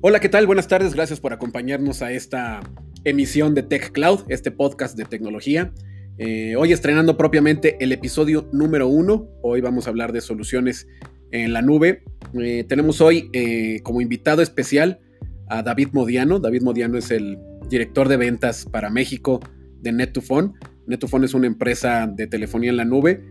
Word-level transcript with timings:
Hola, 0.00 0.20
¿qué 0.20 0.28
tal? 0.28 0.46
Buenas 0.46 0.68
tardes, 0.68 0.94
gracias 0.94 1.18
por 1.18 1.32
acompañarnos 1.32 2.02
a 2.02 2.12
esta 2.12 2.60
emisión 3.02 3.56
de 3.56 3.64
Tech 3.64 3.90
Cloud, 3.90 4.20
este 4.28 4.52
podcast 4.52 4.96
de 4.96 5.04
tecnología. 5.04 5.72
Eh, 6.18 6.54
hoy 6.54 6.72
estrenando 6.72 7.16
propiamente 7.16 7.76
el 7.80 7.90
episodio 7.90 8.48
número 8.52 8.86
uno. 8.86 9.28
Hoy 9.42 9.60
vamos 9.60 9.88
a 9.88 9.90
hablar 9.90 10.12
de 10.12 10.20
soluciones 10.20 10.86
en 11.32 11.52
la 11.52 11.62
nube. 11.62 12.04
Eh, 12.40 12.64
tenemos 12.68 13.00
hoy 13.00 13.28
eh, 13.32 13.80
como 13.82 14.00
invitado 14.00 14.40
especial 14.40 15.00
a 15.48 15.64
David 15.64 15.88
Modiano. 15.90 16.38
David 16.38 16.62
Modiano 16.62 16.96
es 16.96 17.10
el 17.10 17.36
director 17.68 18.06
de 18.06 18.18
ventas 18.18 18.66
para 18.66 18.90
México 18.90 19.40
de 19.80 19.90
Net2Phone. 19.90 20.54
Net2Phone 20.86 21.24
es 21.24 21.34
una 21.34 21.48
empresa 21.48 22.06
de 22.06 22.28
telefonía 22.28 22.70
en 22.70 22.76
la 22.76 22.84
nube, 22.84 23.24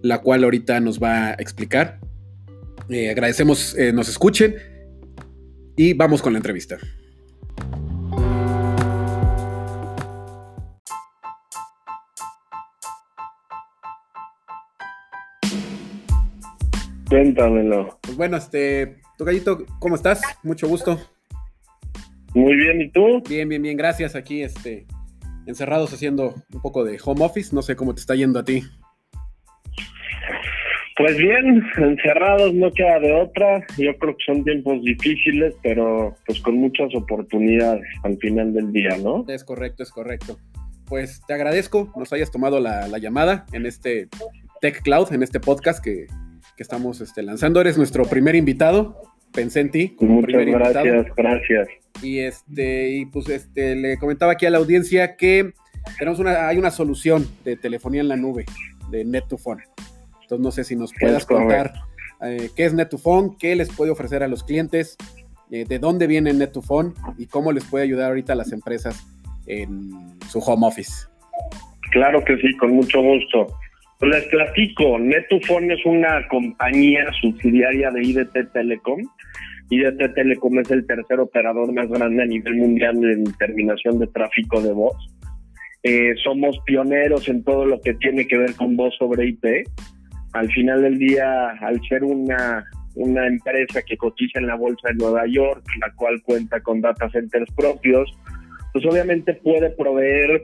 la 0.00 0.20
cual 0.20 0.44
ahorita 0.44 0.78
nos 0.78 1.02
va 1.02 1.30
a 1.30 1.32
explicar. 1.32 1.98
agradecemos 2.88 3.76
nos 3.92 4.08
escuchen 4.08 4.54
y 5.76 5.94
vamos 5.94 6.22
con 6.22 6.32
la 6.32 6.38
entrevista. 6.38 6.78
Cuéntamelo. 17.08 17.98
Pues 18.00 18.16
bueno, 18.16 18.36
este, 18.36 18.96
Tocayito, 19.16 19.64
¿cómo 19.78 19.94
estás? 19.94 20.20
Mucho 20.42 20.66
gusto. 20.66 20.98
Muy 22.34 22.56
bien, 22.56 22.80
¿y 22.80 22.90
tú? 22.90 23.22
Bien, 23.28 23.48
bien, 23.48 23.62
bien, 23.62 23.76
gracias. 23.76 24.16
Aquí, 24.16 24.42
este, 24.42 24.86
encerrados 25.46 25.92
haciendo 25.92 26.34
un 26.52 26.60
poco 26.60 26.82
de 26.84 26.98
home 27.04 27.24
office. 27.24 27.54
No 27.54 27.62
sé 27.62 27.76
cómo 27.76 27.94
te 27.94 28.00
está 28.00 28.16
yendo 28.16 28.40
a 28.40 28.44
ti. 28.44 28.64
Pues 30.96 31.16
bien, 31.18 31.60
encerrados 31.76 32.54
no 32.54 32.70
queda 32.70 33.00
de 33.00 33.12
otra. 33.12 33.66
Yo 33.76 33.96
creo 33.98 34.16
que 34.16 34.24
son 34.26 34.44
tiempos 34.44 34.80
difíciles, 34.82 35.52
pero 35.60 36.14
pues 36.24 36.40
con 36.40 36.56
muchas 36.56 36.94
oportunidades 36.94 37.82
al 38.04 38.16
final 38.18 38.52
del 38.52 38.72
día, 38.72 38.96
¿no? 39.02 39.24
Es 39.28 39.42
correcto, 39.42 39.82
es 39.82 39.90
correcto. 39.90 40.38
Pues 40.86 41.22
te 41.26 41.34
agradezco 41.34 41.92
nos 41.96 42.12
hayas 42.12 42.30
tomado 42.30 42.60
la, 42.60 42.86
llamada 42.98 43.44
en 43.52 43.66
este 43.66 44.08
Tech 44.60 44.82
Cloud, 44.82 45.12
en 45.12 45.24
este 45.24 45.40
podcast 45.40 45.82
que, 45.82 46.06
estamos 46.58 47.00
este, 47.00 47.24
lanzando. 47.24 47.60
Eres 47.60 47.76
nuestro 47.76 48.04
primer 48.04 48.36
invitado. 48.36 49.02
Pensé 49.32 49.60
en 49.60 49.70
ti. 49.72 49.96
Como 49.96 50.20
Muchas 50.20 50.46
gracias, 50.46 51.06
gracias. 51.16 51.68
Y 52.04 52.20
este, 52.20 52.90
y 52.90 53.06
pues 53.06 53.28
este, 53.28 53.74
le 53.74 53.98
comentaba 53.98 54.32
aquí 54.32 54.46
a 54.46 54.50
la 54.50 54.58
audiencia 54.58 55.16
que 55.16 55.54
tenemos 55.98 56.20
una, 56.20 56.46
hay 56.46 56.56
una 56.56 56.70
solución 56.70 57.26
de 57.44 57.56
telefonía 57.56 58.00
en 58.00 58.08
la 58.08 58.16
nube 58.16 58.44
de 58.92 59.04
Net2Phone 59.04 59.73
entonces 60.24 60.42
no 60.42 60.50
sé 60.50 60.64
si 60.64 60.74
nos 60.74 60.92
puedas 60.98 61.26
contar 61.26 61.74
eh, 62.22 62.48
qué 62.56 62.64
es 62.64 62.74
Net2Phone, 62.74 63.36
qué 63.38 63.54
les 63.56 63.74
puede 63.74 63.90
ofrecer 63.90 64.22
a 64.22 64.28
los 64.28 64.42
clientes, 64.42 64.96
eh, 65.50 65.66
de 65.68 65.78
dónde 65.78 66.06
viene 66.06 66.32
Net2Phone 66.32 66.94
y 67.18 67.26
cómo 67.26 67.52
les 67.52 67.64
puede 67.64 67.84
ayudar 67.84 68.08
ahorita 68.08 68.32
a 68.32 68.36
las 68.36 68.52
empresas 68.52 69.06
en 69.46 70.18
su 70.28 70.38
home 70.38 70.66
office. 70.66 71.06
Claro 71.90 72.24
que 72.24 72.36
sí, 72.38 72.56
con 72.56 72.72
mucho 72.72 73.02
gusto. 73.02 73.46
Pues 73.98 74.10
les 74.10 74.24
platico, 74.24 74.98
Net2Phone 74.98 75.72
es 75.72 75.84
una 75.84 76.26
compañía 76.28 77.04
subsidiaria 77.20 77.90
de 77.90 78.02
IDT 78.02 78.52
Telecom. 78.52 79.00
IDT 79.68 80.14
Telecom 80.14 80.58
es 80.60 80.70
el 80.70 80.86
tercer 80.86 81.20
operador 81.20 81.72
más 81.72 81.88
grande 81.88 82.22
a 82.22 82.26
nivel 82.26 82.54
mundial 82.54 82.96
en 83.04 83.24
terminación 83.34 83.98
de 83.98 84.06
tráfico 84.06 84.62
de 84.62 84.72
voz. 84.72 84.96
Eh, 85.82 86.14
somos 86.24 86.58
pioneros 86.64 87.28
en 87.28 87.44
todo 87.44 87.66
lo 87.66 87.78
que 87.82 87.92
tiene 87.94 88.26
que 88.26 88.38
ver 88.38 88.54
con 88.54 88.74
voz 88.74 88.96
sobre 88.96 89.28
IP 89.28 89.68
al 90.34 90.50
final 90.52 90.82
del 90.82 90.98
día, 90.98 91.50
al 91.60 91.80
ser 91.88 92.04
una, 92.04 92.64
una 92.96 93.26
empresa 93.26 93.82
que 93.82 93.96
cotiza 93.96 94.40
en 94.40 94.48
la 94.48 94.56
bolsa 94.56 94.88
de 94.88 94.94
Nueva 94.94 95.26
York, 95.26 95.64
la 95.80 95.92
cual 95.94 96.20
cuenta 96.22 96.60
con 96.60 96.80
data 96.80 97.08
centers 97.10 97.50
propios, 97.54 98.10
pues 98.72 98.84
obviamente 98.84 99.34
puede 99.34 99.70
proveer 99.70 100.42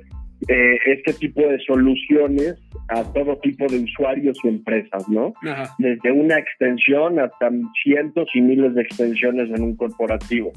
eh, 0.49 0.79
este 0.87 1.13
tipo 1.15 1.43
de 1.43 1.59
soluciones 1.67 2.55
a 2.89 3.03
todo 3.13 3.37
tipo 3.39 3.67
de 3.67 3.81
usuarios 3.81 4.39
y 4.45 4.49
empresas, 4.49 5.09
¿no? 5.09 5.35
Desde 5.79 6.13
una 6.13 6.39
extensión 6.39 7.19
hasta 7.19 7.51
cientos 7.83 8.29
y 8.35 8.41
miles 8.41 8.75
de 8.75 8.83
extensiones 8.83 9.51
en 9.51 9.63
un 9.63 9.77
corporativo. 9.77 10.53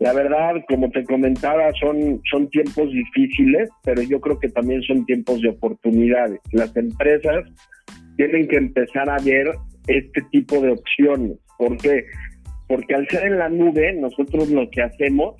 La 0.00 0.12
verdad, 0.12 0.54
como 0.68 0.90
te 0.90 1.02
comentaba, 1.04 1.72
son, 1.80 2.20
son 2.30 2.48
tiempos 2.50 2.90
difíciles, 2.92 3.70
pero 3.84 4.02
yo 4.02 4.20
creo 4.20 4.38
que 4.38 4.48
también 4.48 4.82
son 4.82 5.06
tiempos 5.06 5.40
de 5.40 5.48
oportunidades. 5.48 6.40
Las 6.52 6.76
empresas 6.76 7.44
tienen 8.16 8.48
que 8.48 8.56
empezar 8.56 9.08
a 9.08 9.18
ver 9.22 9.46
este 9.86 10.22
tipo 10.30 10.60
de 10.60 10.72
opciones. 10.72 11.38
¿Por 11.58 11.76
qué? 11.78 12.04
Porque 12.68 12.94
al 12.94 13.06
ser 13.08 13.24
en 13.26 13.38
la 13.38 13.48
nube, 13.48 13.92
nosotros 13.94 14.50
lo 14.50 14.68
que 14.70 14.82
hacemos 14.82 15.34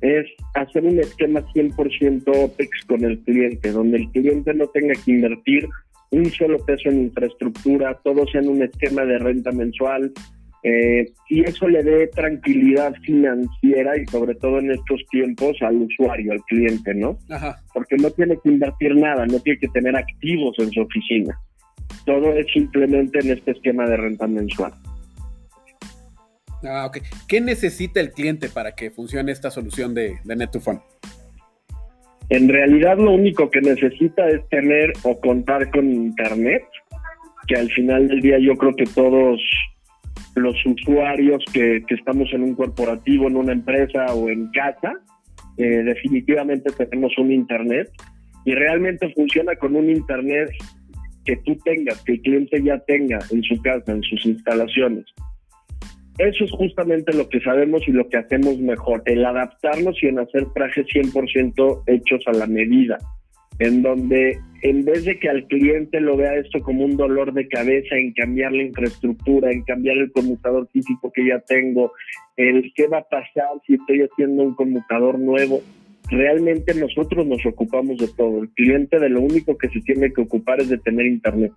es 0.00 0.26
hacer 0.54 0.84
un 0.84 0.98
esquema 0.98 1.40
100% 1.54 2.22
OPEX 2.26 2.84
con 2.86 3.04
el 3.04 3.18
cliente, 3.20 3.70
donde 3.70 3.98
el 3.98 4.10
cliente 4.10 4.52
no 4.54 4.66
tenga 4.68 4.94
que 5.04 5.12
invertir 5.12 5.66
un 6.10 6.26
solo 6.26 6.58
peso 6.64 6.88
en 6.88 7.04
infraestructura, 7.04 7.98
todo 8.04 8.26
sea 8.26 8.40
en 8.40 8.48
un 8.48 8.62
esquema 8.62 9.04
de 9.04 9.18
renta 9.18 9.52
mensual, 9.52 10.12
eh, 10.62 11.12
y 11.28 11.44
eso 11.44 11.68
le 11.68 11.82
dé 11.82 12.08
tranquilidad 12.08 12.92
financiera 13.02 13.96
y 13.96 14.06
sobre 14.06 14.34
todo 14.34 14.58
en 14.58 14.72
estos 14.72 15.00
tiempos 15.10 15.56
al 15.60 15.76
usuario, 15.76 16.32
al 16.32 16.42
cliente, 16.42 16.94
¿no? 16.94 17.18
Porque 17.72 17.96
no 17.96 18.10
tiene 18.10 18.36
que 18.42 18.50
invertir 18.50 18.96
nada, 18.96 19.26
no 19.26 19.38
tiene 19.40 19.60
que 19.60 19.68
tener 19.68 19.96
activos 19.96 20.56
en 20.58 20.70
su 20.70 20.80
oficina. 20.80 21.38
Todo 22.06 22.32
es 22.32 22.46
simplemente 22.52 23.18
en 23.18 23.32
este 23.32 23.50
esquema 23.50 23.84
de 23.86 23.96
renta 23.98 24.26
mensual. 24.26 24.72
Ah, 26.64 26.86
ok. 26.86 26.98
¿Qué 27.28 27.40
necesita 27.40 28.00
el 28.00 28.12
cliente 28.12 28.48
para 28.48 28.74
que 28.74 28.90
funcione 28.90 29.32
esta 29.32 29.50
solución 29.50 29.94
de, 29.94 30.16
de 30.24 30.36
Net2Phone? 30.36 30.82
En 32.28 32.48
realidad 32.48 32.98
lo 32.98 33.12
único 33.12 33.50
que 33.50 33.60
necesita 33.60 34.26
es 34.28 34.48
tener 34.48 34.92
o 35.04 35.20
contar 35.20 35.70
con 35.70 35.92
internet, 35.92 36.64
que 37.46 37.56
al 37.56 37.70
final 37.70 38.08
del 38.08 38.20
día 38.20 38.38
yo 38.38 38.56
creo 38.56 38.74
que 38.74 38.84
todos 38.84 39.40
los 40.34 40.66
usuarios 40.66 41.42
que, 41.52 41.82
estamos 41.88 42.32
en 42.32 42.42
un 42.42 42.54
corporativo, 42.54 43.28
en 43.28 43.36
una 43.36 43.52
empresa 43.52 44.06
o 44.14 44.28
en 44.28 44.50
casa, 44.50 44.94
eh, 45.56 45.82
definitivamente 45.84 46.70
tenemos 46.72 47.16
un 47.16 47.32
internet 47.32 47.90
y 48.44 48.54
realmente 48.54 49.12
funciona 49.14 49.54
con 49.56 49.76
un 49.76 49.88
internet 49.88 50.50
que 51.26 51.36
tú 51.38 51.56
tengas, 51.64 52.02
que 52.04 52.12
el 52.12 52.22
cliente 52.22 52.62
ya 52.62 52.78
tenga 52.86 53.18
en 53.30 53.42
su 53.42 53.60
casa, 53.60 53.92
en 53.92 54.02
sus 54.02 54.24
instalaciones. 54.24 55.04
Eso 56.18 56.44
es 56.44 56.50
justamente 56.52 57.12
lo 57.12 57.28
que 57.28 57.40
sabemos 57.40 57.82
y 57.86 57.92
lo 57.92 58.08
que 58.08 58.16
hacemos 58.16 58.58
mejor, 58.58 59.02
el 59.04 59.24
adaptarnos 59.24 60.02
y 60.02 60.06
en 60.06 60.18
hacer 60.18 60.46
trajes 60.54 60.86
100% 60.86 61.82
hechos 61.86 62.22
a 62.26 62.32
la 62.32 62.46
medida, 62.46 62.96
en 63.58 63.82
donde 63.82 64.38
en 64.62 64.84
vez 64.84 65.04
de 65.04 65.18
que 65.18 65.28
al 65.28 65.46
cliente 65.46 66.00
lo 66.00 66.16
vea 66.16 66.36
esto 66.36 66.60
como 66.60 66.84
un 66.84 66.96
dolor 66.96 67.34
de 67.34 67.46
cabeza 67.48 67.96
en 67.96 68.14
cambiar 68.14 68.52
la 68.52 68.62
infraestructura, 68.62 69.52
en 69.52 69.62
cambiar 69.62 69.98
el 69.98 70.10
conmutador 70.10 70.66
físico 70.72 71.12
que 71.12 71.26
ya 71.26 71.40
tengo, 71.40 71.92
el 72.38 72.72
qué 72.74 72.86
va 72.86 72.98
a 72.98 73.08
pasar 73.08 73.48
si 73.66 73.74
estoy 73.74 74.00
haciendo 74.00 74.42
un 74.42 74.54
conmutador 74.54 75.18
nuevo, 75.18 75.60
realmente 76.10 76.74
nosotros 76.74 77.26
nos 77.26 77.44
ocupamos 77.46 77.98
de 77.98 78.08
todo. 78.08 78.42
El 78.42 78.50
cliente 78.50 78.98
de 78.98 79.08
lo 79.08 79.20
único 79.20 79.56
que 79.56 79.68
se 79.68 79.80
tiene 79.80 80.12
que 80.12 80.22
ocupar 80.22 80.60
es 80.60 80.68
de 80.68 80.78
tener 80.78 81.06
internet. 81.06 81.52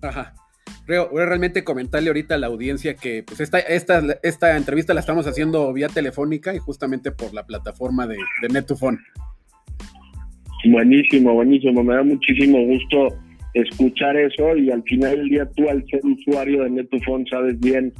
Ajá. 0.00 0.34
Voy 0.86 1.22
a 1.22 1.26
realmente 1.26 1.62
comentarle 1.62 2.08
ahorita 2.08 2.34
a 2.34 2.38
la 2.38 2.48
audiencia 2.48 2.94
que 2.94 3.22
pues 3.22 3.40
esta, 3.40 3.60
esta, 3.60 4.02
esta 4.22 4.56
entrevista 4.56 4.94
la 4.94 5.00
estamos 5.00 5.26
haciendo 5.26 5.72
vía 5.72 5.88
telefónica 5.88 6.54
y 6.54 6.58
justamente 6.58 7.12
por 7.12 7.32
la 7.32 7.46
plataforma 7.46 8.06
de, 8.06 8.16
de 8.42 8.48
Net2Phone. 8.48 8.98
Buenísimo, 10.64 11.34
buenísimo. 11.34 11.84
Me 11.84 11.94
da 11.94 12.02
muchísimo 12.02 12.58
gusto 12.66 13.08
escuchar 13.54 14.16
eso 14.16 14.56
y 14.56 14.70
al 14.70 14.82
final 14.84 15.16
del 15.18 15.28
día 15.28 15.48
tú 15.56 15.68
al 15.68 15.84
ser 15.86 16.00
usuario 16.04 16.64
de 16.64 16.70
Net2Phone 16.70 17.28
sabes 17.30 17.58
bien 17.60 17.92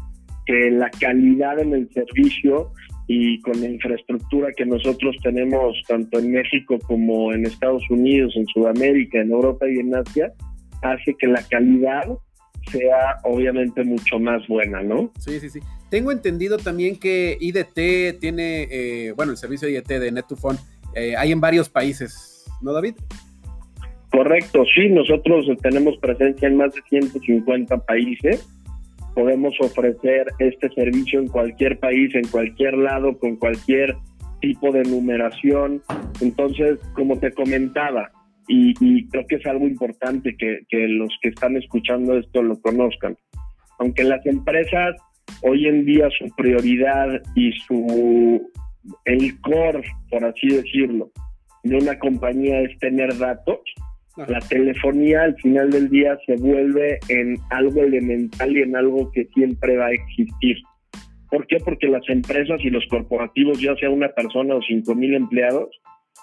que 0.46 0.70
la 0.70 0.90
calidad 0.90 1.60
en 1.60 1.74
el 1.74 1.88
servicio 1.92 2.72
y 3.14 3.38
con 3.42 3.60
la 3.60 3.68
infraestructura 3.68 4.52
que 4.56 4.64
nosotros 4.64 5.14
tenemos 5.22 5.76
tanto 5.86 6.18
en 6.18 6.32
México 6.32 6.78
como 6.86 7.34
en 7.34 7.44
Estados 7.44 7.82
Unidos, 7.90 8.32
en 8.36 8.46
Sudamérica, 8.46 9.20
en 9.20 9.30
Europa 9.30 9.66
y 9.68 9.80
en 9.80 9.94
Asia, 9.94 10.32
hace 10.80 11.14
que 11.18 11.26
la 11.26 11.42
calidad 11.42 12.04
sea 12.70 13.18
obviamente 13.24 13.84
mucho 13.84 14.18
más 14.18 14.46
buena, 14.48 14.82
¿no? 14.82 15.12
Sí, 15.18 15.40
sí, 15.40 15.50
sí. 15.50 15.60
Tengo 15.90 16.10
entendido 16.10 16.56
también 16.56 16.98
que 16.98 17.36
IDT 17.38 18.18
tiene, 18.18 18.68
eh, 18.70 19.12
bueno, 19.14 19.32
el 19.32 19.36
servicio 19.36 19.68
IDT 19.68 19.88
de 19.88 20.10
Net2Phone 20.10 20.58
eh, 20.94 21.14
hay 21.14 21.32
en 21.32 21.40
varios 21.42 21.68
países, 21.68 22.46
¿no, 22.62 22.72
David? 22.72 22.94
Correcto, 24.10 24.64
sí, 24.74 24.88
nosotros 24.88 25.46
tenemos 25.60 25.98
presencia 25.98 26.48
en 26.48 26.56
más 26.56 26.74
de 26.74 26.80
150 26.88 27.76
países 27.84 28.48
podemos 29.14 29.54
ofrecer 29.60 30.26
este 30.38 30.68
servicio 30.70 31.20
en 31.20 31.28
cualquier 31.28 31.78
país, 31.78 32.14
en 32.14 32.26
cualquier 32.28 32.74
lado, 32.74 33.18
con 33.18 33.36
cualquier 33.36 33.96
tipo 34.40 34.72
de 34.72 34.82
numeración. 34.82 35.82
Entonces, 36.20 36.78
como 36.94 37.18
te 37.18 37.32
comentaba, 37.32 38.10
y, 38.48 39.06
creo 39.08 39.26
que 39.26 39.36
es 39.36 39.46
algo 39.46 39.66
importante 39.66 40.36
que, 40.36 40.66
los 40.88 41.16
que 41.22 41.28
están 41.28 41.56
escuchando 41.56 42.18
esto 42.18 42.42
lo 42.42 42.60
conozcan, 42.60 43.16
aunque 43.78 44.04
las 44.04 44.24
empresas 44.26 44.96
hoy 45.42 45.66
en 45.66 45.84
día 45.84 46.08
su 46.18 46.28
prioridad 46.36 47.22
y 47.34 47.52
su 47.52 48.50
el 49.04 49.40
core, 49.40 49.84
por 50.10 50.24
así 50.24 50.48
decirlo, 50.48 51.10
de 51.62 51.76
una 51.76 51.98
compañía 51.98 52.60
es 52.62 52.76
tener 52.78 53.16
datos, 53.16 53.60
la 54.16 54.40
telefonía 54.40 55.22
al 55.22 55.34
final 55.36 55.70
del 55.70 55.88
día 55.88 56.18
se 56.26 56.36
vuelve 56.36 56.98
en 57.08 57.36
algo 57.50 57.82
elemental 57.82 58.56
y 58.56 58.62
en 58.62 58.76
algo 58.76 59.10
que 59.12 59.24
siempre 59.34 59.76
va 59.76 59.86
a 59.86 59.92
existir. 59.92 60.56
¿Por 61.30 61.46
qué? 61.46 61.56
Porque 61.64 61.88
las 61.88 62.06
empresas 62.08 62.60
y 62.62 62.68
los 62.68 62.84
corporativos, 62.88 63.60
ya 63.60 63.74
sea 63.76 63.88
una 63.88 64.08
persona 64.10 64.54
o 64.54 64.60
cinco 64.60 64.94
mil 64.94 65.14
empleados, 65.14 65.70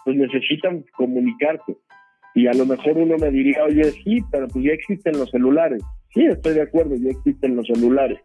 pues 0.06 0.16
necesitan 0.16 0.86
comunicarse. 0.96 1.76
Y 2.36 2.48
a 2.48 2.54
lo 2.54 2.66
mejor 2.66 2.98
uno 2.98 3.18
me 3.18 3.32
diría, 3.32 3.64
oye, 3.64 3.86
sí, 4.04 4.20
pero 4.32 4.48
pues 4.48 4.66
ya 4.66 4.72
existen 4.72 5.18
los 5.18 5.32
celulares. 5.32 5.82
Sí, 6.14 6.26
estoy 6.26 6.54
de 6.54 6.62
acuerdo, 6.62 6.96
ya 6.96 7.10
existen 7.10 7.56
los 7.56 7.66
celulares. 7.68 8.20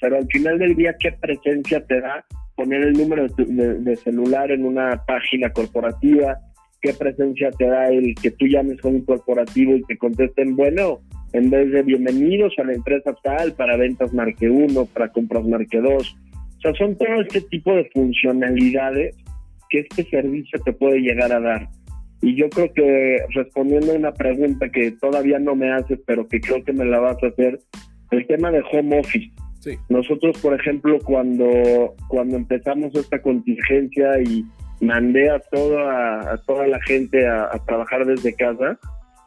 Pero 0.00 0.16
al 0.16 0.26
final 0.28 0.58
del 0.58 0.76
día, 0.76 0.94
¿qué 0.98 1.12
presencia 1.12 1.84
te 1.84 2.00
da 2.00 2.24
poner 2.56 2.82
el 2.82 2.92
número 2.92 3.26
de, 3.26 3.96
celular 3.96 4.50
en 4.50 4.64
una 4.64 5.04
página 5.06 5.52
corporativa? 5.52 6.38
¿Qué 6.80 6.92
presencia 6.92 7.50
te 7.50 7.66
da 7.66 7.88
el 7.88 8.14
que 8.14 8.30
tú 8.30 8.46
llames 8.46 8.78
a 8.84 8.88
un 8.88 9.00
corporativo 9.04 9.74
y 9.74 9.82
te 9.82 9.98
contesten, 9.98 10.54
bueno, 10.54 11.00
en 11.32 11.50
vez 11.50 11.72
de 11.72 11.82
bienvenidos 11.82 12.54
a 12.58 12.64
la 12.64 12.74
empresa 12.74 13.16
tal, 13.22 13.52
para 13.54 13.76
ventas 13.76 14.14
marque 14.14 14.48
1, 14.48 14.86
para 14.86 15.10
compras 15.10 15.44
marque 15.44 15.80
2? 15.80 15.92
O 15.92 16.60
sea, 16.60 16.72
son 16.74 16.96
todo 16.96 17.20
este 17.20 17.40
tipo 17.40 17.74
de 17.74 17.90
funcionalidades 17.92 19.16
que 19.70 19.80
este 19.80 20.04
servicio 20.04 20.60
te 20.64 20.72
puede 20.72 21.00
llegar 21.00 21.32
a 21.32 21.40
dar. 21.40 21.68
Y 22.22 22.36
yo 22.36 22.48
creo 22.48 22.72
que 22.72 23.18
respondiendo 23.34 23.92
a 23.92 23.96
una 23.96 24.12
pregunta 24.12 24.68
que 24.68 24.92
todavía 24.92 25.40
no 25.40 25.56
me 25.56 25.72
haces, 25.72 25.98
pero 26.06 26.28
que 26.28 26.40
creo 26.40 26.62
que 26.62 26.72
me 26.72 26.84
la 26.84 27.00
vas 27.00 27.22
a 27.24 27.28
hacer, 27.28 27.58
el 28.12 28.26
tema 28.26 28.52
de 28.52 28.62
home 28.72 29.00
office. 29.00 29.30
Nosotros, 29.88 30.38
por 30.40 30.54
ejemplo, 30.54 30.98
cuando, 31.04 31.94
cuando 32.08 32.36
empezamos 32.36 32.94
esta 32.94 33.20
contingencia 33.20 34.20
y 34.22 34.44
mandé 34.80 35.30
a 35.30 35.40
toda, 35.40 36.32
a 36.32 36.36
toda 36.38 36.66
la 36.66 36.80
gente 36.82 37.26
a, 37.26 37.50
trabajar 37.66 38.06
desde 38.06 38.34
casa, 38.34 38.78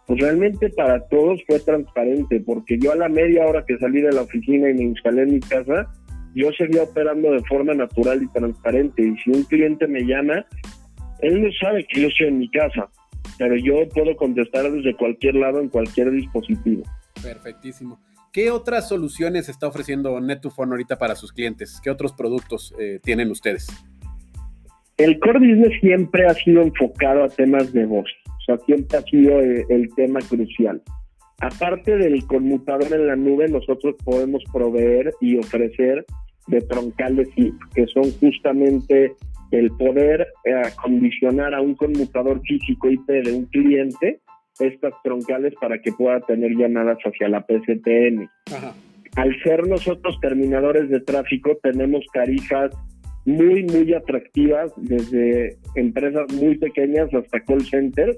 pues 0.07 0.19
realmente 0.19 0.69
para 0.69 1.00
todos 1.07 1.42
fue 1.48 1.59
transparente, 1.59 2.42
porque 2.45 2.77
yo 2.80 2.92
a 2.92 2.95
la 2.95 3.09
media 3.09 3.45
hora 3.45 3.63
que 3.65 3.77
salí 3.77 4.01
de 4.01 4.12
la 4.12 4.21
oficina 4.21 4.69
y 4.69 4.74
me 4.74 4.83
instalé 4.83 5.24
en 5.24 5.33
mi 5.33 5.39
casa, 5.39 5.88
yo 6.33 6.51
seguía 6.57 6.83
operando 6.83 7.31
de 7.31 7.44
forma 7.44 7.74
natural 7.74 8.24
y 8.24 8.27
transparente. 8.31 9.03
Y 9.03 9.18
si 9.18 9.30
un 9.31 9.44
cliente 9.44 9.88
me 9.88 10.01
llama, 10.01 10.45
él 11.19 11.44
no 11.44 11.50
sabe 11.59 11.86
que 11.86 12.01
yo 12.01 12.07
estoy 12.07 12.27
en 12.27 12.39
mi 12.39 12.50
casa, 12.50 12.89
pero 13.38 13.56
yo 13.57 13.88
puedo 13.89 14.15
contestar 14.15 14.71
desde 14.71 14.95
cualquier 14.95 15.36
lado 15.36 15.59
en 15.59 15.69
cualquier 15.69 16.12
dispositivo. 16.12 16.83
Perfectísimo. 17.21 18.00
¿Qué 18.31 18.50
otras 18.50 18.88
soluciones 18.88 19.50
está 19.50 19.68
ofreciendo 19.68 20.18
Net2Phone 20.18 20.71
ahorita 20.71 20.98
para 20.98 21.15
sus 21.15 21.33
clientes? 21.33 21.81
¿Qué 21.83 21.89
otros 21.89 22.13
productos 22.13 22.74
eh, 22.80 23.00
tienen 23.03 23.30
ustedes? 23.30 23.68
El 25.01 25.19
core 25.19 25.39
business 25.39 25.80
siempre 25.81 26.27
ha 26.27 26.33
sido 26.36 26.62
enfocado 26.62 27.24
a 27.24 27.27
temas 27.27 27.74
de 27.74 27.88
voz, 27.88 28.07
o 28.27 28.42
sea, 28.45 28.57
siempre 28.59 29.00
ha 29.00 29.01
sido 29.01 29.39
eh, 29.42 29.65
el 29.69 29.89
tema 29.95 30.19
crucial. 30.19 30.80
Aparte 31.39 31.98
del 31.98 32.24
conmutador 32.27 32.94
en 32.94 33.07
la 33.07 33.15
nube, 33.15 33.48
nosotros 33.48 33.95
podemos 34.06 34.44
proveer 34.53 35.12
y 35.19 35.39
ofrecer 35.39 36.06
de 36.45 36.62
troncales 36.62 37.30
que 37.74 37.88
son 37.88 38.12
justamente 38.19 39.13
el 39.50 39.71
poder 39.71 40.27
eh, 40.45 40.53
acondicionar 40.53 41.56
a 41.56 41.62
un 41.62 41.74
conmutador 41.74 42.39
físico 42.42 42.88
IP 42.88 43.07
de 43.07 43.33
un 43.33 43.45
cliente 43.45 44.19
estas 44.59 44.94
troncales 45.03 45.56
para 45.59 45.80
que 45.81 45.94
pueda 45.94 46.19
tener 46.21 46.51
llamadas 46.51 47.00
hacia 47.03 47.27
la 47.27 47.44
PCTN. 47.44 48.30
Al 49.15 49.36
ser 49.42 49.68
nosotros 49.68 50.19
terminadores 50.21 50.92
de 50.92 51.00
tráfico, 51.00 51.57
tenemos 51.63 52.06
tarifas 52.13 52.69
muy, 53.26 53.64
muy 53.64 53.94
atractivas, 53.94 54.72
desde 54.78 55.58
empresas 55.76 56.32
muy 56.34 56.58
pequeñas 56.58 57.14
hasta 57.14 57.40
call 57.42 57.62
centers, 57.62 58.18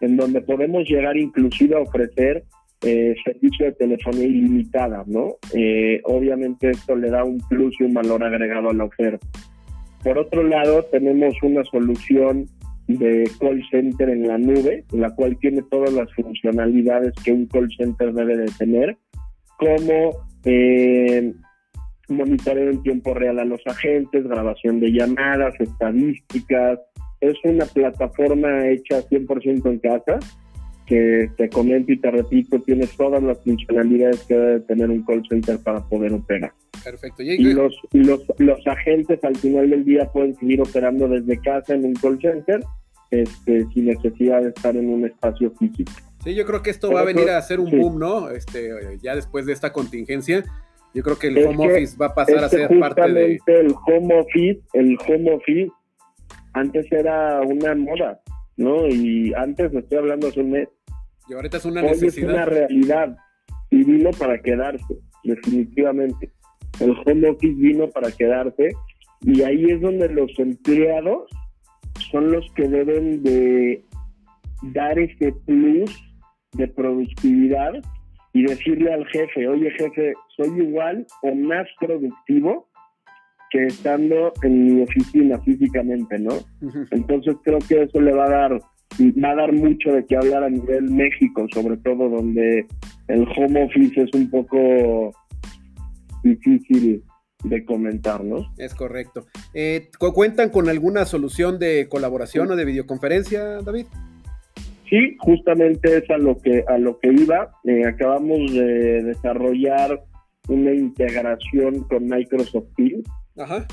en 0.00 0.16
donde 0.16 0.40
podemos 0.40 0.88
llegar 0.88 1.16
inclusive 1.16 1.76
a 1.76 1.80
ofrecer 1.80 2.44
eh, 2.82 3.14
servicio 3.24 3.66
de 3.66 3.72
telefonía 3.72 4.24
ilimitada, 4.24 5.04
¿no? 5.06 5.36
Eh, 5.54 6.00
obviamente 6.04 6.70
esto 6.70 6.96
le 6.96 7.10
da 7.10 7.22
un 7.22 7.38
plus 7.48 7.74
y 7.80 7.84
un 7.84 7.94
valor 7.94 8.24
agregado 8.24 8.70
a 8.70 8.74
la 8.74 8.84
oferta. 8.84 9.24
Por 10.02 10.18
otro 10.18 10.42
lado, 10.42 10.82
tenemos 10.90 11.34
una 11.42 11.62
solución 11.64 12.46
de 12.88 13.30
call 13.38 13.62
center 13.70 14.08
en 14.08 14.26
la 14.26 14.36
nube, 14.36 14.84
la 14.90 15.14
cual 15.14 15.38
tiene 15.38 15.62
todas 15.70 15.92
las 15.92 16.12
funcionalidades 16.14 17.12
que 17.24 17.32
un 17.32 17.46
call 17.46 17.70
center 17.76 18.12
debe 18.12 18.36
de 18.36 18.50
tener, 18.58 18.96
como 19.56 20.10
eh, 20.44 21.32
monitoreo 22.12 22.70
en 22.70 22.82
tiempo 22.82 23.14
real 23.14 23.38
a 23.38 23.44
los 23.44 23.60
agentes, 23.66 24.26
grabación 24.26 24.80
de 24.80 24.92
llamadas, 24.92 25.54
estadísticas. 25.58 26.78
Es 27.20 27.34
una 27.44 27.66
plataforma 27.66 28.68
hecha 28.68 29.00
100% 29.08 29.70
en 29.70 29.78
casa, 29.78 30.18
que 30.86 31.30
te 31.36 31.48
comento 31.48 31.92
y 31.92 31.98
te 31.98 32.10
repito, 32.10 32.60
tiene 32.60 32.86
todas 32.96 33.22
las 33.22 33.42
funcionalidades 33.42 34.24
que 34.24 34.34
debe 34.34 34.60
tener 34.60 34.90
un 34.90 35.04
call 35.04 35.22
center 35.28 35.58
para 35.58 35.80
poder 35.88 36.12
operar. 36.12 36.52
Perfecto. 36.82 37.22
Y, 37.22 37.38
los, 37.52 37.74
los, 37.92 38.20
los 38.38 38.66
agentes 38.66 39.22
al 39.22 39.36
final 39.36 39.70
del 39.70 39.84
día 39.84 40.10
pueden 40.12 40.34
seguir 40.36 40.60
operando 40.60 41.08
desde 41.08 41.40
casa 41.40 41.74
en 41.74 41.84
un 41.84 41.94
call 41.94 42.18
center 42.20 42.60
este, 43.12 43.66
sin 43.74 43.84
necesidad 43.84 44.40
de 44.40 44.48
estar 44.48 44.74
en 44.74 44.88
un 44.88 45.04
espacio 45.04 45.52
físico. 45.58 45.92
Sí, 46.24 46.34
yo 46.34 46.46
creo 46.46 46.62
que 46.62 46.70
esto 46.70 46.90
va 46.90 47.00
a 47.00 47.04
venir 47.04 47.28
a 47.28 47.42
ser 47.42 47.60
un 47.60 47.70
boom, 47.70 47.98
¿no? 47.98 48.30
Este, 48.30 48.70
ya 49.02 49.14
después 49.14 49.44
de 49.44 49.52
esta 49.52 49.72
contingencia, 49.72 50.44
yo 50.94 51.02
creo 51.02 51.18
que 51.18 51.28
el 51.28 51.46
home 51.46 51.72
office 51.72 51.96
va 51.96 52.06
a 52.06 52.14
pasar 52.14 52.44
a 52.44 52.48
ser 52.48 52.68
parte 52.78 53.12
de. 53.12 53.40
El 53.46 53.74
home 53.86 54.20
office, 54.20 54.60
el 54.74 54.98
home 55.06 55.34
office, 55.34 55.72
antes 56.54 56.90
era 56.92 57.40
una 57.42 57.74
moda, 57.74 58.20
¿no? 58.56 58.86
Y 58.86 59.32
antes, 59.34 59.72
estoy 59.74 59.98
hablando 59.98 60.28
hace 60.28 60.40
un 60.40 60.50
mes. 60.50 60.68
Y 61.28 61.34
ahorita 61.34 61.56
es 61.56 61.64
una 61.64 61.82
necesidad. 61.82 62.30
Es 62.30 62.34
una 62.34 62.44
realidad 62.44 63.16
y 63.70 63.84
vino 63.84 64.10
para 64.10 64.40
quedarse, 64.40 64.98
definitivamente 65.24 66.30
el 66.80 66.96
home 67.04 67.30
office 67.30 67.54
vino 67.54 67.88
para 67.88 68.10
quedarse 68.10 68.70
y 69.22 69.42
ahí 69.42 69.70
es 69.70 69.80
donde 69.80 70.08
los 70.08 70.30
empleados 70.38 71.30
son 72.10 72.32
los 72.32 72.44
que 72.54 72.68
deben 72.68 73.22
de 73.22 73.84
dar 74.74 74.98
ese 74.98 75.32
plus 75.46 75.90
de 76.52 76.68
productividad 76.68 77.72
y 78.32 78.44
decirle 78.44 78.92
al 78.92 79.06
jefe, 79.08 79.46
oye 79.46 79.70
jefe, 79.72 80.14
soy 80.36 80.62
igual 80.62 81.06
o 81.22 81.34
más 81.34 81.66
productivo 81.78 82.68
que 83.50 83.66
estando 83.66 84.32
en 84.42 84.66
mi 84.66 84.82
oficina 84.82 85.38
físicamente, 85.42 86.18
¿no? 86.18 86.32
Entonces 86.90 87.36
creo 87.44 87.58
que 87.68 87.82
eso 87.82 88.00
le 88.00 88.12
va 88.12 88.24
a 88.24 88.30
dar 88.30 88.58
va 89.00 89.30
a 89.30 89.34
dar 89.34 89.52
mucho 89.52 89.90
de 89.92 90.04
qué 90.06 90.16
hablar 90.16 90.44
a 90.44 90.50
nivel 90.50 90.90
México, 90.90 91.46
sobre 91.52 91.76
todo 91.78 92.08
donde 92.08 92.66
el 93.08 93.26
home 93.36 93.64
office 93.64 94.02
es 94.02 94.10
un 94.14 94.30
poco 94.30 95.12
difícil 96.22 97.02
de 97.44 97.64
comentar, 97.64 98.22
¿no? 98.22 98.52
Es 98.56 98.74
correcto. 98.74 99.26
Eh, 99.54 99.90
¿Cuentan 99.98 100.50
con 100.50 100.68
alguna 100.68 101.04
solución 101.04 101.58
de 101.58 101.88
colaboración 101.88 102.50
o 102.50 102.56
de 102.56 102.64
videoconferencia, 102.64 103.60
David? 103.62 103.86
Sí, 104.92 105.16
justamente 105.20 105.96
es 105.96 106.10
a 106.10 106.18
lo 106.18 106.36
que 106.36 106.62
a 106.68 106.76
lo 106.76 106.98
que 106.98 107.10
iba. 107.10 107.50
Eh, 107.64 107.86
acabamos 107.86 108.52
de 108.52 109.02
desarrollar 109.02 110.02
una 110.48 110.74
integración 110.74 111.84
con 111.84 112.06
Microsoft 112.06 112.68
Teams. 112.76 113.02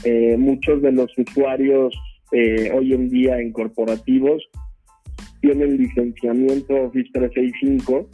Eh, 0.06 0.38
muchos 0.38 0.82
de 0.82 0.94
los 0.94 1.12
usuarios 1.18 1.94
hoy 2.32 2.94
en 2.94 3.10
día 3.10 3.38
en 3.38 3.52
corporativos 3.52 4.42
tienen 5.42 5.76
licenciamiento 5.76 6.84
Office 6.84 7.10
365 7.12 8.08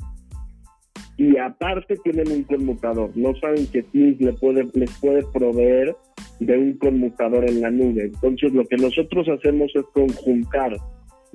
y 1.18 1.38
aparte 1.38 1.98
tienen 1.98 2.32
un 2.32 2.44
conmutador. 2.46 3.12
No 3.14 3.36
saben 3.36 3.68
que 3.68 3.84
Teams 3.84 4.20
les 4.20 4.40
puede, 4.40 4.68
les 4.74 5.00
puede 5.00 5.22
proveer 5.32 5.96
de 6.40 6.58
un 6.58 6.74
conmutador 6.80 7.48
en 7.48 7.62
la 7.62 7.70
nube. 7.70 8.06
Entonces 8.06 8.52
lo 8.52 8.66
que 8.66 8.78
nosotros 8.78 9.28
hacemos 9.30 9.72
es 9.76 9.84
conjuntar 9.94 10.76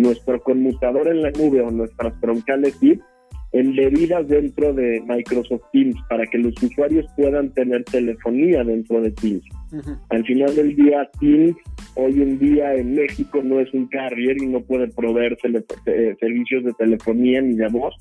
nuestro 0.00 0.40
conmutador 0.42 1.08
en 1.08 1.22
la 1.22 1.30
nube 1.30 1.60
o 1.60 1.70
nuestras 1.70 2.18
troncales 2.20 2.78
VIP 2.80 3.00
embebidas 3.52 4.28
dentro 4.28 4.72
de 4.72 5.02
Microsoft 5.06 5.62
Teams 5.72 5.96
para 6.08 6.24
que 6.26 6.38
los 6.38 6.54
usuarios 6.62 7.06
puedan 7.16 7.52
tener 7.52 7.84
telefonía 7.84 8.62
dentro 8.62 9.00
de 9.00 9.10
Teams. 9.10 9.42
Al 10.10 10.24
final 10.24 10.54
del 10.54 10.76
día, 10.76 11.08
Teams 11.18 11.56
hoy 11.96 12.22
en 12.22 12.38
día 12.38 12.74
en 12.74 12.94
México 12.94 13.40
no 13.42 13.58
es 13.60 13.72
un 13.74 13.88
carrier 13.88 14.40
y 14.40 14.46
no 14.46 14.60
puede 14.60 14.88
proveer 14.88 15.36
eh, 15.86 16.16
servicios 16.20 16.64
de 16.64 16.72
telefonía 16.74 17.40
ni 17.40 17.54
de 17.54 17.68
voz, 17.68 17.94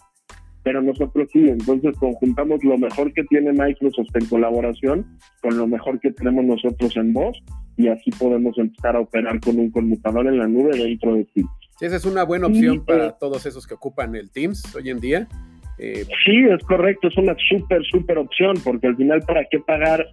pero 0.63 0.81
nosotros 0.81 1.27
sí, 1.33 1.47
entonces 1.47 1.97
conjuntamos 1.97 2.63
lo 2.63 2.77
mejor 2.77 3.11
que 3.13 3.23
tiene 3.23 3.51
Microsoft 3.51 4.15
en 4.15 4.25
colaboración 4.25 5.05
con 5.41 5.57
lo 5.57 5.65
mejor 5.67 5.99
que 5.99 6.11
tenemos 6.11 6.45
nosotros 6.45 6.95
en 6.97 7.13
voz 7.13 7.37
y 7.75 7.87
así 7.87 8.11
podemos 8.11 8.57
empezar 8.57 8.95
a 8.95 8.99
operar 8.99 9.39
con 9.39 9.57
un 9.57 9.71
conmutador 9.71 10.27
en 10.27 10.37
la 10.37 10.47
nube 10.47 10.77
dentro 10.77 11.15
de 11.15 11.25
Teams. 11.33 11.49
Esa 11.81 11.95
es 11.95 12.05
una 12.05 12.23
buena 12.23 12.47
opción 12.47 12.83
para 12.85 13.07
eh, 13.07 13.13
todos 13.19 13.45
esos 13.45 13.65
que 13.67 13.73
ocupan 13.73 14.15
el 14.15 14.31
Teams 14.31 14.75
hoy 14.75 14.89
en 14.89 14.99
día. 14.99 15.27
Eh, 15.77 16.05
sí, 16.25 16.43
es 16.49 16.63
correcto, 16.63 17.07
es 17.07 17.17
una 17.17 17.35
súper, 17.49 17.83
súper 17.85 18.17
opción, 18.17 18.57
porque 18.63 18.87
al 18.87 18.95
final, 18.97 19.21
¿para 19.21 19.45
qué 19.49 19.59
pagar 19.59 20.05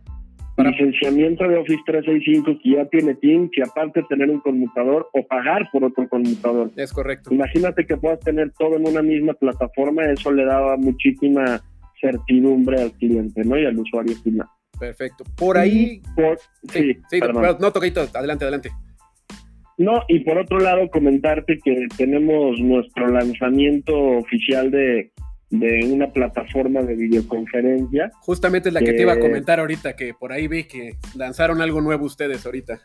licenciamiento 0.64 1.46
de 1.46 1.56
Office 1.58 1.82
365 1.86 2.58
que 2.62 2.70
ya 2.70 2.84
tiene 2.86 3.14
Teams 3.14 3.50
y 3.56 3.62
aparte 3.62 4.02
tener 4.08 4.30
un 4.30 4.40
conmutador 4.40 5.08
o 5.12 5.26
pagar 5.26 5.68
por 5.70 5.84
otro 5.84 6.08
conmutador. 6.08 6.70
Es 6.76 6.92
correcto. 6.92 7.32
Imagínate 7.32 7.86
que 7.86 7.96
puedas 7.96 8.20
tener 8.20 8.52
todo 8.58 8.76
en 8.76 8.86
una 8.86 9.02
misma 9.02 9.34
plataforma, 9.34 10.04
eso 10.06 10.32
le 10.32 10.44
daba 10.44 10.76
muchísima 10.76 11.60
certidumbre 12.00 12.80
al 12.80 12.92
cliente 12.92 13.42
¿no? 13.44 13.58
y 13.58 13.66
al 13.66 13.78
usuario 13.78 14.16
final. 14.16 14.46
Perfecto. 14.78 15.24
Por 15.36 15.56
ahí. 15.58 16.02
sí, 16.68 16.96
sí, 17.10 17.20
no, 17.20 17.72
Toquito, 17.72 18.06
adelante, 18.14 18.44
adelante. 18.44 18.70
No, 19.78 20.02
y 20.08 20.20
por 20.20 20.38
otro 20.38 20.58
lado, 20.58 20.88
comentarte 20.90 21.58
que 21.62 21.86
tenemos 21.98 22.58
nuestro 22.60 23.08
lanzamiento 23.08 23.94
oficial 23.94 24.70
de 24.70 25.12
de 25.50 25.80
una 25.92 26.08
plataforma 26.08 26.82
de 26.82 26.94
videoconferencia. 26.94 28.10
Justamente 28.20 28.68
es 28.68 28.74
la 28.74 28.80
que, 28.80 28.92
te 28.92 29.02
iba 29.02 29.12
a 29.12 29.20
comentar 29.20 29.60
ahorita, 29.60 29.94
que 29.94 30.12
por 30.14 30.32
ahí 30.32 30.48
vi 30.48 30.64
que 30.64 30.94
lanzaron 31.14 31.60
algo 31.60 31.80
nuevo 31.80 32.04
ustedes 32.04 32.44
ahorita. 32.44 32.80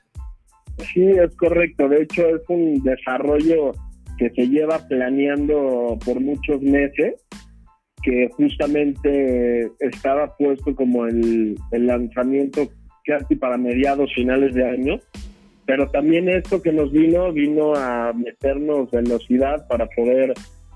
Sí, 0.94 1.04
es 1.04 1.36
correcto. 1.36 1.90
De 1.90 2.04
hecho, 2.04 2.28
es 2.28 2.42
un 2.50 2.82
desarrollo 2.84 3.72
que 4.18 4.30
se 4.32 4.48
lleva 4.48 4.88
planeando 4.88 5.98
por 6.06 6.20
muchos 6.20 6.62
meses, 6.62 7.16
que 8.04 8.30
justamente 8.32 9.72
estaba 9.80 10.36
puesto 10.38 10.76
como 10.76 11.06
el, 11.06 11.56
el 11.72 11.88
lanzamiento 11.88 12.70
casi 13.06 13.36
para 13.36 13.58
mediados, 13.58 14.14
finales 14.14 14.54
de 14.54 14.70
año. 14.70 15.00
Pero 15.72 15.88
también 15.88 16.28
esto 16.28 16.62
que 16.62 16.74
nos 16.74 16.92
vino, 16.92 17.32
vino 17.32 17.74
a 17.74 18.12
meternos 18.12 18.92
velocidad 18.92 19.66
para 19.70 19.86
poder 19.86 20.34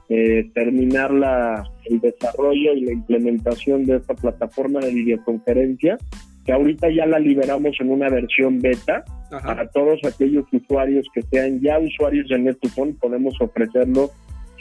eh, 0.08 0.50
terminar 0.54 1.12
la, 1.12 1.70
el 1.84 2.00
desarrollo 2.00 2.72
y 2.74 2.86
la 2.86 2.94
implementación 2.94 3.86
de 3.86 3.98
esta 3.98 4.14
plataforma 4.14 4.80
de 4.80 4.94
videoconferencia, 4.94 5.98
que 6.46 6.54
ahorita 6.54 6.90
ya 6.92 7.06
la 7.08 7.20
liberamos 7.20 7.76
en 7.82 7.92
una 7.92 8.08
versión 8.08 8.62
beta. 8.62 9.04
Para 9.30 9.68
todos 9.68 10.00
aquellos 10.06 10.46
usuarios 10.54 11.06
que 11.14 11.24
sean 11.24 11.60
ya 11.60 11.78
usuarios 11.78 12.30
de 12.30 12.40
Netufone, 12.40 12.94
podemos 12.94 13.36
ofrecerlo 13.42 14.12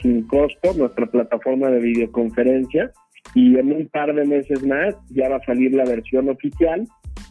sin 0.02 0.26
costo, 0.26 0.74
nuestra 0.76 1.06
plataforma 1.06 1.70
de 1.70 1.78
videoconferencia. 1.78 2.90
Y 3.36 3.56
en 3.56 3.70
un 3.70 3.86
par 3.86 4.12
de 4.12 4.24
meses 4.24 4.66
más 4.66 4.96
ya 5.10 5.28
va 5.28 5.36
a 5.36 5.44
salir 5.44 5.72
la 5.76 5.84
versión 5.84 6.28
oficial 6.28 6.88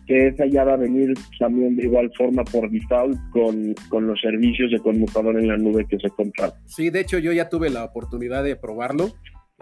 que 0.08 0.28
esa 0.28 0.46
ya 0.46 0.64
va 0.64 0.74
a 0.74 0.78
venir 0.78 1.14
también 1.40 1.76
de 1.76 1.84
igual 1.84 2.12
forma 2.18 2.44
por 2.44 2.70
default 2.70 3.18
con, 3.32 3.74
con 3.90 4.08
los 4.08 4.20
servicios 4.20 4.72
de 4.72 4.80
conmutador 4.80 5.40
en 5.40 5.48
la 5.48 5.58
nube 5.58 5.86
que 5.88 5.98
se 5.98 6.10
compran. 6.10 6.52
Sí, 6.66 6.90
de 6.90 7.00
hecho 7.00 7.20
yo 7.20 7.32
ya 7.32 7.50
tuve 7.50 7.70
la 7.70 7.84
oportunidad 7.84 8.44
de 8.44 8.56
probarlo. 8.56 9.12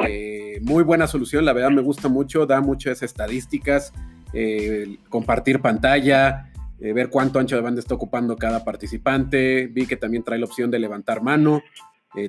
Eh, 0.08 0.60
muy 0.62 0.84
buena 0.84 1.08
solución, 1.08 1.46
la 1.46 1.54
verdad 1.54 1.70
me 1.72 1.82
gusta 1.82 2.08
mucho, 2.08 2.46
da 2.46 2.62
muchas 2.62 3.04
estadísticas, 3.04 3.94
eh, 4.34 4.98
compartir 5.10 5.62
pantalla, 5.62 6.52
eh, 6.80 6.94
ver 6.94 7.10
cuánto 7.10 7.40
ancho 7.40 7.56
de 7.56 7.62
banda 7.62 7.80
está 7.80 7.94
ocupando 7.94 8.36
cada 8.36 8.64
participante. 8.64 9.68
Vi 9.68 9.86
que 9.86 9.98
también 9.98 10.24
trae 10.24 10.40
la 10.40 10.46
opción 10.46 10.72
de 10.72 10.80
levantar 10.80 11.22
mano, 11.22 11.62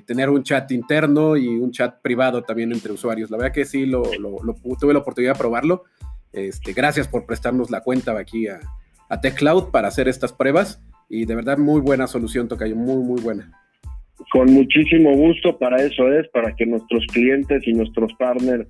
tener 0.05 0.29
un 0.29 0.43
chat 0.43 0.71
interno 0.71 1.35
y 1.35 1.45
un 1.47 1.71
chat 1.71 2.01
privado 2.01 2.41
también 2.43 2.71
entre 2.71 2.93
usuarios. 2.93 3.29
La 3.29 3.35
verdad 3.35 3.53
que 3.53 3.65
sí, 3.65 3.85
lo, 3.85 4.03
tuve 4.79 4.93
la 4.93 4.99
oportunidad 4.99 5.33
de 5.33 5.39
probarlo 5.39 5.83
este, 6.33 6.73
gracias 6.73 7.07
por 7.07 7.25
prestarnos 7.25 7.71
la 7.71 7.81
cuenta 7.81 8.17
aquí 8.17 8.47
a, 8.47 8.59
a 9.09 9.21
TechCloud 9.21 9.71
para 9.71 9.87
hacer 9.87 10.07
estas 10.07 10.33
pruebas 10.33 10.81
y 11.09 11.25
de 11.25 11.35
verdad 11.35 11.57
muy 11.57 11.81
buena 11.81 12.07
solución, 12.07 12.47
Tocayo, 12.47 12.75
muy, 12.75 13.03
muy 13.03 13.21
buena. 13.21 13.51
Con 14.31 14.51
muchísimo 14.51 15.15
gusto, 15.15 15.57
para 15.57 15.77
eso 15.83 16.11
es, 16.11 16.27
para 16.29 16.55
que 16.55 16.65
nuestros 16.65 17.05
clientes 17.07 17.61
y 17.67 17.73
nuestros 17.73 18.11
partners 18.17 18.67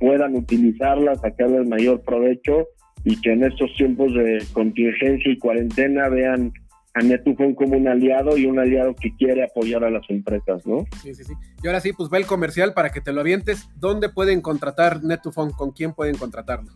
puedan 0.00 0.34
utilizarla, 0.34 1.14
sacarle 1.16 1.58
el 1.58 1.66
mayor 1.66 2.02
provecho 2.02 2.66
y 3.04 3.20
que 3.20 3.32
en 3.32 3.44
estos 3.44 3.74
tiempos 3.76 4.14
de 4.14 4.42
contingencia 4.52 5.30
y 5.30 5.38
cuarentena 5.38 6.08
vean 6.08 6.52
a 6.94 7.02
Netufone 7.02 7.54
como 7.54 7.76
un 7.76 7.88
aliado 7.88 8.36
y 8.36 8.46
un 8.46 8.58
aliado 8.58 8.94
que 8.94 9.14
quiere 9.16 9.44
apoyar 9.44 9.82
a 9.84 9.90
las 9.90 10.08
empresas, 10.10 10.66
¿no? 10.66 10.84
Sí, 11.02 11.14
sí, 11.14 11.24
sí. 11.24 11.32
Y 11.62 11.66
ahora 11.66 11.80
sí, 11.80 11.92
pues 11.92 12.10
va 12.12 12.18
el 12.18 12.26
comercial 12.26 12.74
para 12.74 12.90
que 12.90 13.00
te 13.00 13.12
lo 13.12 13.20
avientes. 13.20 13.68
¿Dónde 13.76 14.08
pueden 14.08 14.40
contratar 14.40 15.02
Netufone? 15.02 15.52
¿Con 15.52 15.72
quién 15.72 15.94
pueden 15.94 16.16
contratarlo? 16.16 16.72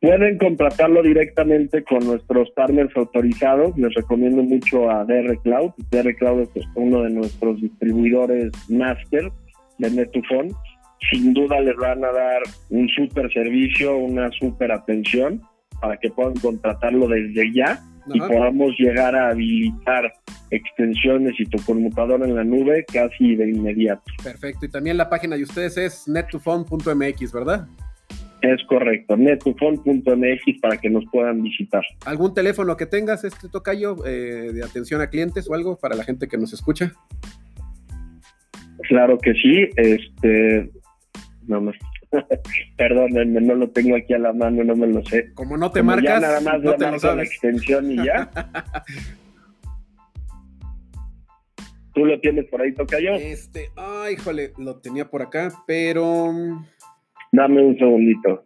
Pueden 0.00 0.38
contratarlo 0.38 1.02
directamente 1.02 1.82
con 1.82 2.06
nuestros 2.06 2.48
partners 2.52 2.96
autorizados. 2.96 3.76
Les 3.76 3.92
recomiendo 3.94 4.44
mucho 4.44 4.88
a 4.88 5.04
DR 5.04 5.36
Cloud. 5.42 5.72
DR 5.90 6.14
Cloud 6.14 6.48
es 6.54 6.64
uno 6.76 7.02
de 7.02 7.10
nuestros 7.10 7.60
distribuidores 7.60 8.52
master 8.68 9.32
de 9.78 9.90
Netufone. 9.90 10.52
Sin 11.10 11.34
duda 11.34 11.60
les 11.60 11.74
van 11.76 12.04
a 12.04 12.12
dar 12.12 12.42
un 12.70 12.88
super 12.90 13.32
servicio, 13.32 13.96
una 13.96 14.30
super 14.30 14.70
atención 14.70 15.42
para 15.80 15.96
que 15.96 16.10
puedan 16.10 16.34
contratarlo 16.34 17.08
desde 17.08 17.52
ya 17.52 17.80
y 18.12 18.20
podamos 18.20 18.72
llegar 18.78 19.14
a 19.16 19.30
habilitar 19.30 20.12
extensiones 20.50 21.34
y 21.38 21.44
tu 21.44 21.58
conmutador 21.64 22.22
en 22.22 22.36
la 22.36 22.44
nube 22.44 22.84
casi 22.92 23.34
de 23.34 23.50
inmediato. 23.50 24.02
Perfecto. 24.22 24.66
Y 24.66 24.70
también 24.70 24.96
la 24.96 25.10
página 25.10 25.36
de 25.36 25.42
ustedes 25.42 25.76
es 25.76 26.08
netufone.mx, 26.08 27.32
¿verdad? 27.32 27.66
Es 28.40 28.62
correcto, 28.68 29.16
netufon.mx 29.16 30.60
para 30.60 30.76
que 30.76 30.88
nos 30.88 31.04
puedan 31.10 31.42
visitar. 31.42 31.82
¿Algún 32.04 32.34
teléfono 32.34 32.76
que 32.76 32.86
tengas, 32.86 33.24
este 33.24 33.48
tocayo, 33.48 33.96
eh, 34.06 34.52
de 34.52 34.64
atención 34.64 35.00
a 35.00 35.10
clientes 35.10 35.50
o 35.50 35.54
algo 35.54 35.76
para 35.76 35.96
la 35.96 36.04
gente 36.04 36.28
que 36.28 36.38
nos 36.38 36.52
escucha? 36.52 36.92
Claro 38.88 39.18
que 39.18 39.32
sí, 39.34 39.68
este, 39.76 40.70
no 41.46 41.60
más. 41.60 41.74
Perdón, 42.76 43.10
no 43.34 43.54
lo 43.54 43.70
tengo 43.70 43.96
aquí 43.96 44.14
a 44.14 44.18
la 44.18 44.32
mano, 44.32 44.62
no 44.62 44.76
me 44.76 44.86
lo 44.86 45.04
sé. 45.04 45.32
Como 45.34 45.56
no 45.56 45.70
te 45.70 45.82
marcas, 45.82 46.20
ya 46.20 46.20
nada 46.20 46.40
más 46.40 46.62
no 46.62 46.74
te 46.74 46.90
lo 46.90 46.98
sabes. 46.98 47.16
la 47.16 47.22
extensión 47.24 47.90
y 47.90 47.96
ya. 47.96 48.30
¿Tú 51.94 52.04
lo 52.04 52.20
tienes 52.20 52.46
por 52.46 52.62
ahí, 52.62 52.72
Tocayo? 52.72 53.14
Este, 53.14 53.70
ay, 53.74 54.14
híjole, 54.14 54.52
lo 54.56 54.76
tenía 54.76 55.10
por 55.10 55.20
acá, 55.20 55.52
pero 55.66 56.32
Dame 57.32 57.64
un 57.64 57.76
segundito. 57.78 58.42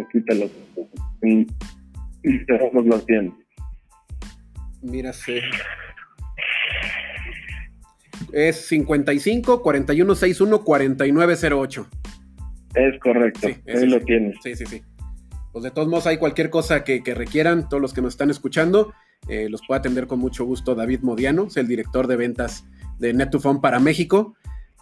Aquí 0.00 0.20
te 0.24 0.34
lo 0.34 0.48
y 2.22 2.44
tenemos 2.46 2.86
los 2.86 3.04
100. 3.04 3.34
Mira, 4.82 5.12
sí. 5.12 5.40
Es 8.32 8.66
55 8.66 9.62
41 9.62 10.14
61 10.14 10.64
4908. 10.64 11.86
Es 12.74 13.00
correcto. 13.00 13.48
Ahí 13.48 13.86
lo 13.86 14.00
tienes. 14.00 14.36
Sí, 14.42 14.54
sí, 14.54 14.66
sí. 14.66 14.82
Pues 15.52 15.64
de 15.64 15.70
todos 15.70 15.88
modos, 15.88 16.06
hay 16.06 16.18
cualquier 16.18 16.50
cosa 16.50 16.84
que, 16.84 17.02
requieran, 17.14 17.68
todos 17.68 17.80
los 17.80 17.94
que 17.94 18.02
nos 18.02 18.14
están 18.14 18.30
escuchando, 18.30 18.92
eh, 19.28 19.48
los 19.48 19.62
puede 19.66 19.80
atender 19.80 20.06
con 20.06 20.18
mucho 20.18 20.44
gusto 20.44 20.74
David 20.74 21.00
Modiano, 21.00 21.46
es 21.46 21.56
el 21.56 21.66
director 21.66 22.06
de 22.06 22.16
ventas 22.16 22.64
de 22.98 23.14
Net2Phone 23.14 23.60
para 23.60 23.80
México. 23.80 24.36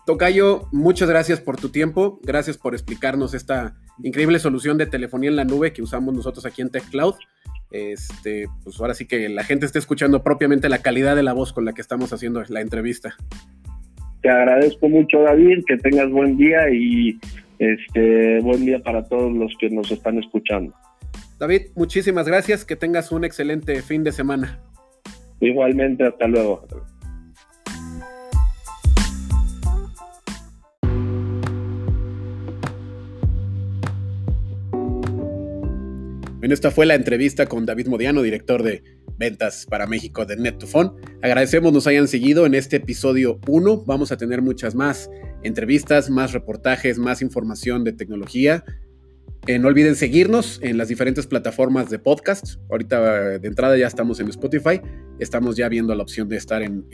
Tocayo, 0.06 0.68
muchas 0.70 1.10
gracias 1.10 1.40
por 1.40 1.56
tu 1.56 1.70
tiempo, 1.70 2.20
gracias 2.22 2.56
por 2.56 2.74
explicarnos 2.74 3.34
esta 3.34 3.74
increíble 4.04 4.38
solución 4.38 4.78
de 4.78 4.86
telefonía 4.86 5.30
en 5.30 5.36
la 5.36 5.44
nube 5.44 5.72
que 5.72 5.82
usamos 5.82 6.14
nosotros 6.14 6.46
aquí 6.46 6.62
en 6.62 6.70
TechCloud. 6.70 7.16
Este, 7.72 8.46
pues 8.62 8.78
ahora 8.80 8.94
sí 8.94 9.06
que 9.06 9.28
la 9.28 9.42
gente 9.42 9.66
esté 9.66 9.80
escuchando 9.80 10.22
propiamente 10.22 10.68
la 10.68 10.78
calidad 10.78 11.16
de 11.16 11.24
la 11.24 11.32
voz 11.32 11.52
con 11.52 11.64
la 11.64 11.72
que 11.72 11.80
estamos 11.80 12.12
haciendo 12.12 12.40
la 12.48 12.60
entrevista. 12.60 13.16
Te 14.22 14.30
agradezco 14.30 14.88
mucho, 14.88 15.22
David, 15.22 15.64
que 15.66 15.76
tengas 15.76 16.08
buen 16.10 16.36
día 16.36 16.70
y 16.70 17.18
este 17.58 18.40
buen 18.42 18.64
día 18.64 18.78
para 18.78 19.02
todos 19.04 19.32
los 19.32 19.52
que 19.58 19.70
nos 19.70 19.90
están 19.90 20.18
escuchando. 20.18 20.72
David, 21.40 21.62
muchísimas 21.74 22.28
gracias, 22.28 22.64
que 22.64 22.76
tengas 22.76 23.10
un 23.10 23.24
excelente 23.24 23.82
fin 23.82 24.04
de 24.04 24.12
semana. 24.12 24.60
Igualmente, 25.40 26.04
hasta 26.04 26.28
luego. 26.28 26.64
Esta 36.52 36.70
fue 36.70 36.86
la 36.86 36.94
entrevista 36.94 37.46
con 37.46 37.66
David 37.66 37.88
Modiano, 37.88 38.22
director 38.22 38.62
de 38.62 38.82
ventas 39.18 39.66
para 39.68 39.86
México 39.86 40.26
de 40.26 40.36
Net2Phone. 40.36 40.94
Agradecemos 41.22 41.72
nos 41.72 41.86
hayan 41.86 42.08
seguido 42.08 42.46
en 42.46 42.54
este 42.54 42.76
episodio 42.76 43.40
1. 43.46 43.84
Vamos 43.86 44.12
a 44.12 44.16
tener 44.16 44.42
muchas 44.42 44.74
más 44.74 45.10
entrevistas, 45.42 46.10
más 46.10 46.32
reportajes, 46.32 46.98
más 46.98 47.22
información 47.22 47.84
de 47.84 47.92
tecnología. 47.92 48.64
Eh, 49.46 49.58
no 49.58 49.68
olviden 49.68 49.96
seguirnos 49.96 50.58
en 50.62 50.76
las 50.76 50.88
diferentes 50.88 51.26
plataformas 51.26 51.88
de 51.88 51.98
podcast. 51.98 52.56
Ahorita 52.70 53.38
de 53.38 53.48
entrada 53.48 53.76
ya 53.76 53.86
estamos 53.86 54.20
en 54.20 54.28
Spotify. 54.28 54.80
Estamos 55.18 55.56
ya 55.56 55.68
viendo 55.68 55.94
la 55.94 56.02
opción 56.02 56.28
de 56.28 56.36
estar 56.36 56.62
en 56.62 56.84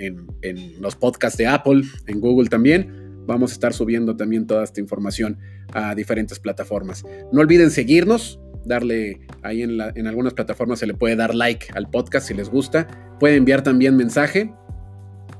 los 0.81 0.97
podcasts 0.97 1.39
de 1.39 1.47
Apple, 1.47 1.83
en 2.07 2.21
Google 2.21 2.49
también. 2.49 3.03
Vamos 3.27 3.53
a 3.53 3.55
estar 3.55 3.73
subiendo 3.73 4.17
también 4.17 4.47
toda 4.47 4.65
esta 4.65 4.81
información 4.81 5.39
a 5.73 5.95
diferentes 5.95 6.39
plataformas. 6.39 7.05
No 7.33 7.41
olviden 7.41 7.71
seguirnos 7.71 8.41
darle 8.65 9.21
ahí 9.43 9.63
en, 9.63 9.79
en, 9.81 10.07
algunas 10.07 10.35
plataformas 10.35 10.79
se 10.79 10.87
le 10.87 10.95
puede 10.95 11.17
dar 11.17 11.35
like 11.35 11.67
al 11.75 11.89
podcast 11.91 12.29
si 12.29 12.35
les 12.35 12.49
gusta. 12.49 12.87
Puede 13.19 13.37
enviar 13.37 13.63
también 13.63 13.97
mensaje. 13.97 14.53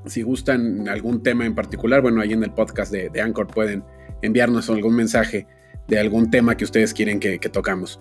Si 0.07 0.23
gustan 0.23 0.89
algún 0.89 1.23
tema 1.23 1.47
en 1.47 1.55
particular, 1.55 2.03
bueno, 2.03 2.21
ahí 2.21 2.33
en 2.33 2.43
el 2.43 2.53
podcast 2.53 2.93
de, 2.93 3.21
Anchor 3.21 3.47
pueden 3.47 3.85
enviarnos 4.21 4.69
algún 4.69 4.97
mensaje 4.97 5.47
de 5.89 5.99
algún 5.99 6.31
tema 6.31 6.57
que 6.57 6.65
ustedes 6.65 6.93
quieren 6.93 7.21
que, 7.21 7.39
tocamos. 7.39 8.01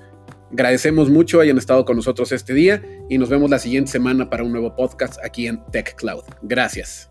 Agradecemos 0.52 1.10
mucho 1.10 1.40
hayan 1.40 1.58
estado 1.58 1.86
con 1.86 1.96
nosotros 1.96 2.32
este 2.32 2.54
día 2.54 2.82
y 3.10 3.18
nos 3.18 3.30
vemos 3.30 3.50
la 3.50 3.60
siguiente 3.60 3.92
semana 3.92 4.30
para 4.30 4.44
un 4.44 4.52
nuevo 4.52 4.76
podcast 4.76 5.24
aquí 5.24 5.48
en 5.48 5.64
Tech 5.72 5.96
Cloud. 5.96 6.24
Gracias. 6.42 7.11